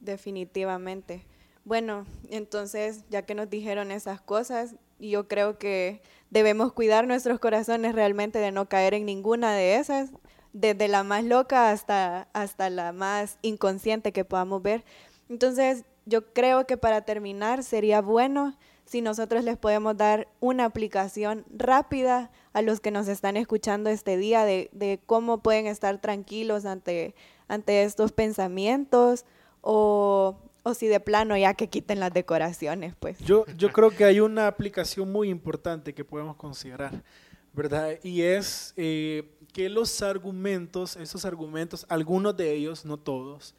Definitivamente. 0.00 1.24
Bueno, 1.64 2.04
entonces, 2.28 3.04
ya 3.08 3.22
que 3.22 3.34
nos 3.34 3.48
dijeron 3.48 3.90
esas 3.90 4.20
cosas, 4.20 4.76
yo 5.08 5.28
creo 5.28 5.58
que 5.58 6.02
debemos 6.30 6.72
cuidar 6.72 7.06
nuestros 7.06 7.40
corazones 7.40 7.94
realmente 7.94 8.38
de 8.38 8.52
no 8.52 8.68
caer 8.68 8.94
en 8.94 9.06
ninguna 9.06 9.54
de 9.54 9.76
esas, 9.76 10.10
desde 10.52 10.88
la 10.88 11.04
más 11.04 11.24
loca 11.24 11.70
hasta, 11.70 12.28
hasta 12.32 12.68
la 12.70 12.92
más 12.92 13.38
inconsciente 13.42 14.12
que 14.12 14.24
podamos 14.24 14.62
ver. 14.62 14.84
Entonces, 15.28 15.84
yo 16.06 16.32
creo 16.32 16.66
que 16.66 16.76
para 16.76 17.02
terminar 17.02 17.62
sería 17.62 18.00
bueno 18.00 18.56
si 18.84 19.00
nosotros 19.02 19.44
les 19.44 19.56
podemos 19.56 19.96
dar 19.96 20.26
una 20.40 20.64
aplicación 20.64 21.44
rápida 21.48 22.32
a 22.52 22.62
los 22.62 22.80
que 22.80 22.90
nos 22.90 23.06
están 23.06 23.36
escuchando 23.36 23.88
este 23.88 24.16
día 24.16 24.44
de, 24.44 25.00
cómo 25.06 25.38
pueden 25.38 25.68
estar 25.68 26.00
tranquilos 26.00 26.64
ante, 26.64 27.14
ante 27.46 27.84
estos 27.84 28.10
pensamientos 28.10 29.24
o, 29.60 29.99
si 30.74 30.86
de 30.88 31.00
plano 31.00 31.36
ya 31.36 31.54
que 31.54 31.68
quiten 31.68 32.00
las 32.00 32.12
decoraciones, 32.12 32.94
pues. 32.98 33.18
Yo, 33.20 33.44
yo 33.56 33.70
creo 33.72 33.90
que 33.90 34.04
hay 34.04 34.20
una 34.20 34.46
aplicación 34.46 35.10
muy 35.10 35.28
importante 35.28 35.94
que 35.94 36.04
podemos 36.04 36.36
considerar, 36.36 37.02
¿verdad? 37.52 37.98
Y 38.02 38.22
es 38.22 38.74
eh, 38.76 39.30
que 39.52 39.68
los 39.68 40.02
argumentos, 40.02 40.96
esos 40.96 41.24
argumentos, 41.24 41.86
algunos 41.88 42.36
de 42.36 42.52
ellos, 42.52 42.84
no 42.84 42.96
todos, 42.98 43.54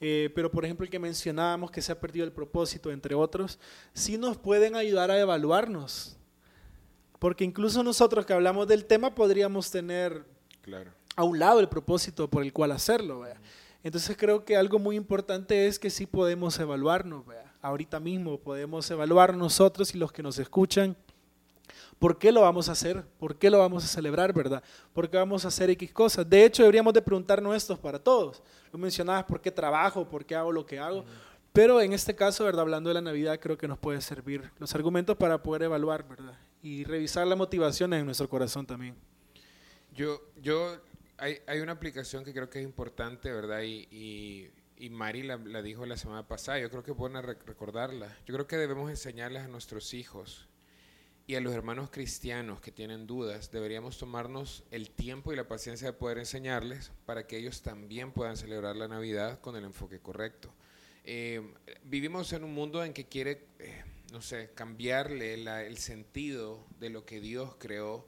eh, 0.00 0.30
pero 0.34 0.50
por 0.50 0.64
ejemplo 0.64 0.84
el 0.84 0.90
que 0.90 0.98
mencionábamos 0.98 1.70
que 1.70 1.80
se 1.80 1.92
ha 1.92 1.98
perdido 1.98 2.26
el 2.26 2.32
propósito, 2.32 2.90
entre 2.90 3.14
otros, 3.14 3.58
sí 3.92 4.18
nos 4.18 4.36
pueden 4.36 4.76
ayudar 4.76 5.10
a 5.10 5.18
evaluarnos. 5.18 6.16
Porque 7.18 7.44
incluso 7.44 7.82
nosotros 7.82 8.26
que 8.26 8.34
hablamos 8.34 8.68
del 8.68 8.84
tema 8.84 9.14
podríamos 9.14 9.70
tener 9.70 10.26
a 11.16 11.24
un 11.24 11.38
lado 11.38 11.60
el 11.60 11.68
propósito 11.68 12.28
por 12.28 12.42
el 12.42 12.52
cual 12.52 12.72
hacerlo. 12.72 13.24
Entonces 13.84 14.16
creo 14.16 14.44
que 14.44 14.56
algo 14.56 14.80
muy 14.80 14.96
importante 14.96 15.68
es 15.68 15.78
que 15.78 15.90
sí 15.90 16.06
podemos 16.06 16.58
evaluarnos. 16.58 17.24
Ahorita 17.62 18.00
mismo 18.00 18.38
podemos 18.38 18.90
evaluar 18.90 19.36
nosotros 19.36 19.94
y 19.94 19.98
los 19.98 20.10
que 20.10 20.24
nos 20.24 20.40
escuchan 20.40 20.96
¿Por 21.98 22.18
qué 22.18 22.32
lo 22.32 22.42
vamos 22.42 22.68
a 22.68 22.72
hacer? 22.72 23.04
¿Por 23.18 23.36
qué 23.36 23.50
lo 23.50 23.58
vamos 23.58 23.84
a 23.84 23.86
celebrar, 23.86 24.32
verdad? 24.32 24.62
¿Por 24.92 25.08
qué 25.08 25.16
vamos 25.16 25.44
a 25.44 25.48
hacer 25.48 25.70
X 25.70 25.92
cosas? 25.92 26.28
De 26.28 26.44
hecho, 26.44 26.62
deberíamos 26.62 26.92
de 26.92 27.02
preguntarnos 27.02 27.56
esto 27.56 27.76
para 27.76 27.98
todos. 27.98 28.42
Lo 28.72 28.78
mencionabas, 28.78 29.24
¿por 29.24 29.40
qué 29.40 29.50
trabajo? 29.50 30.06
¿Por 30.08 30.24
qué 30.24 30.34
hago 30.34 30.52
lo 30.52 30.66
que 30.66 30.78
hago? 30.78 31.04
Pero 31.52 31.80
en 31.80 31.92
este 31.92 32.14
caso, 32.14 32.44
¿verdad? 32.44 32.62
Hablando 32.62 32.90
de 32.90 32.94
la 32.94 33.00
Navidad, 33.00 33.38
creo 33.40 33.56
que 33.56 33.68
nos 33.68 33.78
puede 33.78 34.00
servir 34.00 34.50
los 34.58 34.74
argumentos 34.74 35.16
para 35.16 35.42
poder 35.42 35.62
evaluar, 35.62 36.06
¿verdad? 36.06 36.36
Y 36.62 36.84
revisar 36.84 37.26
las 37.26 37.38
motivaciones 37.38 38.00
en 38.00 38.06
nuestro 38.06 38.28
corazón 38.28 38.66
también. 38.66 38.96
Yo, 39.94 40.20
yo, 40.42 40.76
hay, 41.24 41.38
hay 41.46 41.60
una 41.60 41.72
aplicación 41.72 42.22
que 42.22 42.34
creo 42.34 42.50
que 42.50 42.58
es 42.58 42.64
importante, 42.64 43.32
¿verdad? 43.32 43.62
Y, 43.62 43.88
y, 43.90 44.50
y 44.76 44.90
Mari 44.90 45.22
la, 45.22 45.38
la, 45.38 45.62
dijo 45.62 45.86
la 45.86 45.96
semana 45.96 46.28
pasada, 46.28 46.58
yo 46.58 46.68
creo 46.68 46.82
que 46.82 46.90
es 46.90 46.96
bueno 46.96 47.22
recordarla. 47.22 48.14
Yo 48.26 48.34
creo 48.34 48.46
que 48.46 48.58
debemos 48.58 48.90
enseñarles 48.90 49.42
a 49.42 49.48
nuestros 49.48 49.94
hijos 49.94 50.48
y 51.26 51.36
a 51.36 51.40
los 51.40 51.54
hermanos 51.54 51.88
cristianos 51.90 52.60
que 52.60 52.70
tienen 52.70 53.06
dudas, 53.06 53.50
deberíamos 53.50 53.96
tomarnos 53.96 54.64
el 54.70 54.90
tiempo 54.90 55.32
y 55.32 55.36
la 55.36 55.48
paciencia 55.48 55.86
de 55.86 55.92
poder 55.94 56.18
enseñarles 56.18 56.92
para 57.06 57.26
que 57.26 57.38
ellos 57.38 57.62
también 57.62 58.12
puedan 58.12 58.36
celebrar 58.36 58.76
la 58.76 58.88
Navidad 58.88 59.40
con 59.40 59.56
el 59.56 59.64
enfoque 59.64 60.00
correcto. 60.00 60.52
Eh, 61.04 61.54
vivimos 61.84 62.34
en 62.34 62.44
un 62.44 62.52
mundo 62.52 62.84
en 62.84 62.92
que 62.92 63.06
quiere, 63.06 63.46
eh, 63.60 63.82
no 64.12 64.20
sé, 64.20 64.50
cambiarle 64.54 65.32
el 65.32 65.78
sentido 65.78 66.66
de 66.78 66.90
lo 66.90 67.06
que 67.06 67.22
Dios 67.22 67.56
creó, 67.58 68.06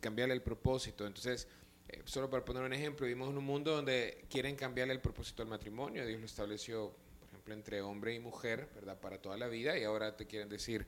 cambiarle 0.00 0.34
el 0.34 0.42
propósito. 0.42 1.06
Entonces, 1.06 1.46
eh, 1.88 2.02
solo 2.04 2.28
para 2.28 2.44
poner 2.44 2.62
un 2.62 2.72
ejemplo, 2.72 3.06
vivimos 3.06 3.30
en 3.30 3.38
un 3.38 3.44
mundo 3.44 3.74
donde 3.74 4.24
quieren 4.30 4.56
cambiarle 4.56 4.94
el 4.94 5.00
propósito 5.00 5.42
al 5.42 5.48
matrimonio. 5.48 6.06
Dios 6.06 6.20
lo 6.20 6.26
estableció, 6.26 6.94
por 7.20 7.28
ejemplo, 7.28 7.54
entre 7.54 7.80
hombre 7.82 8.14
y 8.14 8.18
mujer, 8.18 8.68
¿verdad? 8.74 8.98
Para 9.00 9.20
toda 9.20 9.36
la 9.36 9.48
vida 9.48 9.78
y 9.78 9.84
ahora 9.84 10.16
te 10.16 10.26
quieren 10.26 10.48
decir 10.48 10.86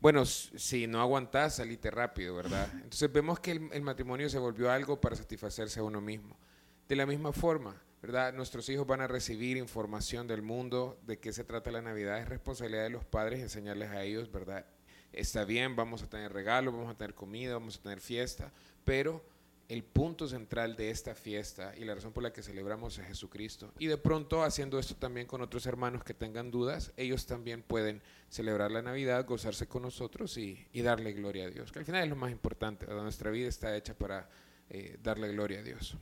bueno, 0.00 0.26
si 0.26 0.86
no 0.86 1.00
aguantás, 1.00 1.56
salite 1.56 1.90
rápido, 1.90 2.34
¿verdad? 2.34 2.68
Entonces 2.74 3.10
vemos 3.10 3.40
que 3.40 3.52
el, 3.52 3.82
matrimonio 3.82 4.28
se 4.28 4.38
volvió 4.38 4.70
algo 4.70 5.00
para 5.00 5.16
satisfacerse 5.16 5.80
a 5.80 5.82
uno 5.82 6.00
mismo. 6.00 6.36
De 6.88 6.96
la 6.96 7.06
misma 7.06 7.32
forma, 7.32 7.82
¿verdad? 8.02 8.32
Nuestros 8.32 8.68
hijos 8.68 8.86
van 8.86 9.00
a 9.00 9.06
recibir 9.06 9.56
información 9.56 10.26
del 10.26 10.42
mundo, 10.42 11.00
de 11.06 11.18
qué 11.18 11.32
se 11.32 11.44
trata 11.44 11.70
la 11.70 11.82
Navidad. 11.82 12.20
Es 12.20 12.28
responsabilidad 12.28 12.84
de 12.84 12.90
los 12.90 13.04
padres 13.04 13.40
enseñarles 13.40 13.90
a 13.90 14.02
ellos, 14.04 14.30
¿verdad? 14.30 14.66
Está 15.12 15.44
bien, 15.44 15.74
vamos 15.74 16.02
a 16.02 16.08
tener 16.08 16.32
regalos, 16.32 16.74
vamos 16.74 16.94
a 16.94 16.96
tener 16.96 17.14
comida, 17.14 17.54
vamos 17.54 17.78
a 17.78 17.82
tener 17.82 18.00
fiesta, 18.00 18.52
pero 18.84 19.24
el 19.68 19.82
punto 19.82 20.28
central 20.28 20.76
de 20.76 20.90
esta 20.90 21.14
fiesta 21.14 21.74
y 21.76 21.84
la 21.84 21.94
razón 21.94 22.12
por 22.12 22.22
la 22.22 22.32
que 22.32 22.42
celebramos 22.42 22.98
es 22.98 23.06
Jesucristo. 23.06 23.72
Y 23.78 23.86
de 23.86 23.96
pronto, 23.96 24.42
haciendo 24.42 24.78
esto 24.78 24.94
también 24.94 25.26
con 25.26 25.42
otros 25.42 25.66
hermanos 25.66 26.04
que 26.04 26.14
tengan 26.14 26.50
dudas, 26.50 26.92
ellos 26.96 27.26
también 27.26 27.62
pueden 27.62 28.02
celebrar 28.28 28.70
la 28.70 28.82
Navidad, 28.82 29.26
gozarse 29.26 29.66
con 29.66 29.82
nosotros 29.82 30.36
y, 30.38 30.66
darle 30.74 31.12
gloria 31.12 31.46
a 31.46 31.50
Dios, 31.50 31.72
que 31.72 31.80
al 31.80 31.84
final 31.84 32.04
es 32.04 32.10
lo 32.10 32.16
más 32.16 32.30
importante. 32.30 32.86
Nuestra 32.86 33.30
vida 33.30 33.48
está 33.48 33.76
hecha 33.76 33.94
para 33.94 34.28
eh, 34.70 34.98
darle 35.02 35.28
gloria 35.28 35.58
a 35.58 35.62
Dios. 35.62 35.96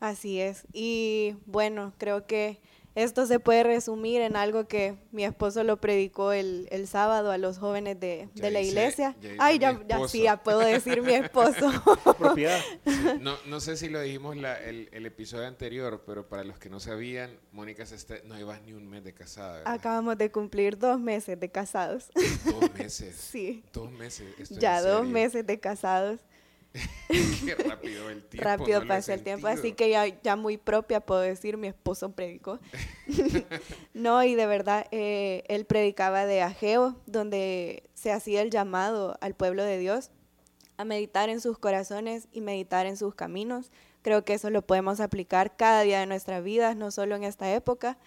Así 0.00 0.40
es. 0.40 0.66
Y 0.72 1.36
bueno, 1.44 1.92
creo 1.98 2.26
que 2.26 2.60
esto 2.96 3.26
se 3.26 3.38
puede 3.38 3.62
resumir 3.62 4.22
en 4.22 4.36
algo 4.36 4.66
que 4.66 4.96
mi 5.12 5.22
esposo 5.22 5.62
lo 5.64 5.76
predicó 5.76 6.32
el, 6.32 6.66
el 6.70 6.88
sábado 6.88 7.30
a 7.30 7.36
los 7.36 7.58
jóvenes 7.58 8.00
de, 8.00 8.30
de 8.34 8.50
la 8.50 8.62
iglesia. 8.62 9.14
Ay, 9.38 9.58
ya, 9.58 9.78
ya, 9.86 10.08
sí, 10.08 10.22
ya 10.22 10.42
puedo 10.42 10.60
decir 10.60 11.02
mi 11.02 11.12
esposo. 11.12 11.70
Propiedad. 12.18 12.58
No, 13.20 13.36
no, 13.44 13.60
sé 13.60 13.76
si 13.76 13.90
lo 13.90 14.00
dijimos 14.00 14.38
la, 14.38 14.58
el, 14.58 14.88
el, 14.92 15.04
episodio 15.04 15.46
anterior, 15.46 16.04
pero 16.06 16.26
para 16.26 16.42
los 16.42 16.58
que 16.58 16.70
no 16.70 16.80
sabían, 16.80 17.38
Mónica 17.52 17.84
se 17.84 18.22
no 18.24 18.38
iba 18.38 18.58
ni 18.60 18.72
un 18.72 18.88
mes 18.88 19.04
de 19.04 19.12
casada. 19.12 19.60
Acabamos 19.66 20.16
de 20.16 20.32
cumplir 20.32 20.78
dos 20.78 20.98
meses 20.98 21.38
de 21.38 21.50
casados. 21.50 22.08
Dos 22.46 22.72
meses. 22.72 23.14
sí. 23.30 23.62
Dos 23.74 23.92
meses. 23.92 24.48
ya 24.48 24.80
dos 24.80 25.06
meses 25.06 25.46
de 25.46 25.60
casados. 25.60 26.18
Qué 27.08 27.54
rápido 27.54 28.10
el 28.10 28.22
tiempo. 28.24 28.48
Rápido 28.48 28.86
pasa 28.86 29.14
el 29.14 29.22
tiempo, 29.22 29.46
así 29.46 29.72
que 29.72 29.90
ya, 29.90 30.06
ya 30.06 30.36
muy 30.36 30.56
propia 30.56 31.00
puedo 31.00 31.20
decir, 31.20 31.56
mi 31.56 31.68
esposo 31.68 32.12
predicó. 32.12 32.58
no, 33.94 34.22
y 34.24 34.34
de 34.34 34.46
verdad, 34.46 34.86
eh, 34.90 35.44
él 35.48 35.64
predicaba 35.64 36.26
de 36.26 36.42
Ageo, 36.42 36.96
donde 37.06 37.84
se 37.94 38.12
hacía 38.12 38.42
el 38.42 38.50
llamado 38.50 39.16
al 39.20 39.34
pueblo 39.34 39.62
de 39.62 39.78
Dios 39.78 40.10
a 40.76 40.84
meditar 40.84 41.28
en 41.28 41.40
sus 41.40 41.58
corazones 41.58 42.28
y 42.32 42.40
meditar 42.40 42.86
en 42.86 42.96
sus 42.96 43.14
caminos. 43.14 43.70
Creo 44.02 44.24
que 44.24 44.34
eso 44.34 44.50
lo 44.50 44.62
podemos 44.62 45.00
aplicar 45.00 45.56
cada 45.56 45.82
día 45.82 46.00
de 46.00 46.06
nuestra 46.06 46.40
vida, 46.40 46.74
no 46.74 46.90
solo 46.90 47.16
en 47.16 47.24
esta 47.24 47.52
época, 47.52 47.98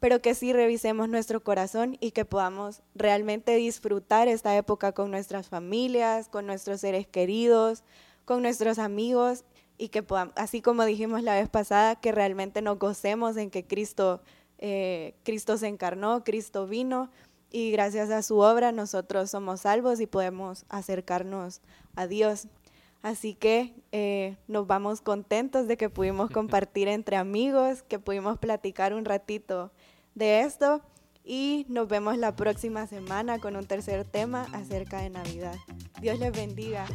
pero 0.00 0.20
que 0.20 0.34
sí 0.34 0.52
revisemos 0.52 1.08
nuestro 1.08 1.42
corazón 1.42 1.96
y 2.00 2.10
que 2.10 2.24
podamos 2.24 2.82
realmente 2.94 3.54
disfrutar 3.56 4.28
esta 4.28 4.56
época 4.56 4.92
con 4.92 5.10
nuestras 5.10 5.48
familias, 5.48 6.28
con 6.28 6.46
nuestros 6.46 6.80
seres 6.80 7.06
queridos, 7.06 7.82
con 8.26 8.42
nuestros 8.42 8.78
amigos 8.78 9.44
y 9.78 9.88
que 9.88 10.02
podamos, 10.02 10.34
así 10.36 10.60
como 10.60 10.84
dijimos 10.84 11.22
la 11.22 11.34
vez 11.34 11.48
pasada, 11.48 11.96
que 11.96 12.12
realmente 12.12 12.60
nos 12.60 12.78
gocemos 12.78 13.38
en 13.38 13.50
que 13.50 13.64
Cristo, 13.64 14.20
eh, 14.58 15.14
Cristo 15.22 15.56
se 15.56 15.68
encarnó, 15.68 16.24
Cristo 16.24 16.66
vino 16.66 17.10
y 17.50 17.70
gracias 17.70 18.10
a 18.10 18.22
su 18.22 18.38
obra 18.38 18.72
nosotros 18.72 19.30
somos 19.30 19.62
salvos 19.62 20.00
y 20.00 20.06
podemos 20.06 20.66
acercarnos 20.68 21.62
a 21.94 22.06
Dios. 22.06 22.48
Así 23.02 23.34
que 23.34 23.74
eh, 23.92 24.36
nos 24.48 24.66
vamos 24.66 25.00
contentos 25.00 25.68
de 25.68 25.76
que 25.76 25.88
pudimos 25.88 26.30
compartir 26.32 26.88
entre 26.88 27.16
amigos, 27.16 27.82
que 27.82 27.98
pudimos 27.98 28.38
platicar 28.38 28.92
un 28.92 29.04
ratito 29.04 29.70
de 30.14 30.40
esto 30.40 30.82
y 31.24 31.66
nos 31.68 31.86
vemos 31.88 32.16
la 32.16 32.34
próxima 32.34 32.86
semana 32.86 33.38
con 33.38 33.56
un 33.56 33.66
tercer 33.66 34.04
tema 34.04 34.46
acerca 34.52 35.00
de 35.00 35.10
Navidad. 35.10 35.56
Dios 36.00 36.18
les 36.18 36.32
bendiga. 36.32 36.86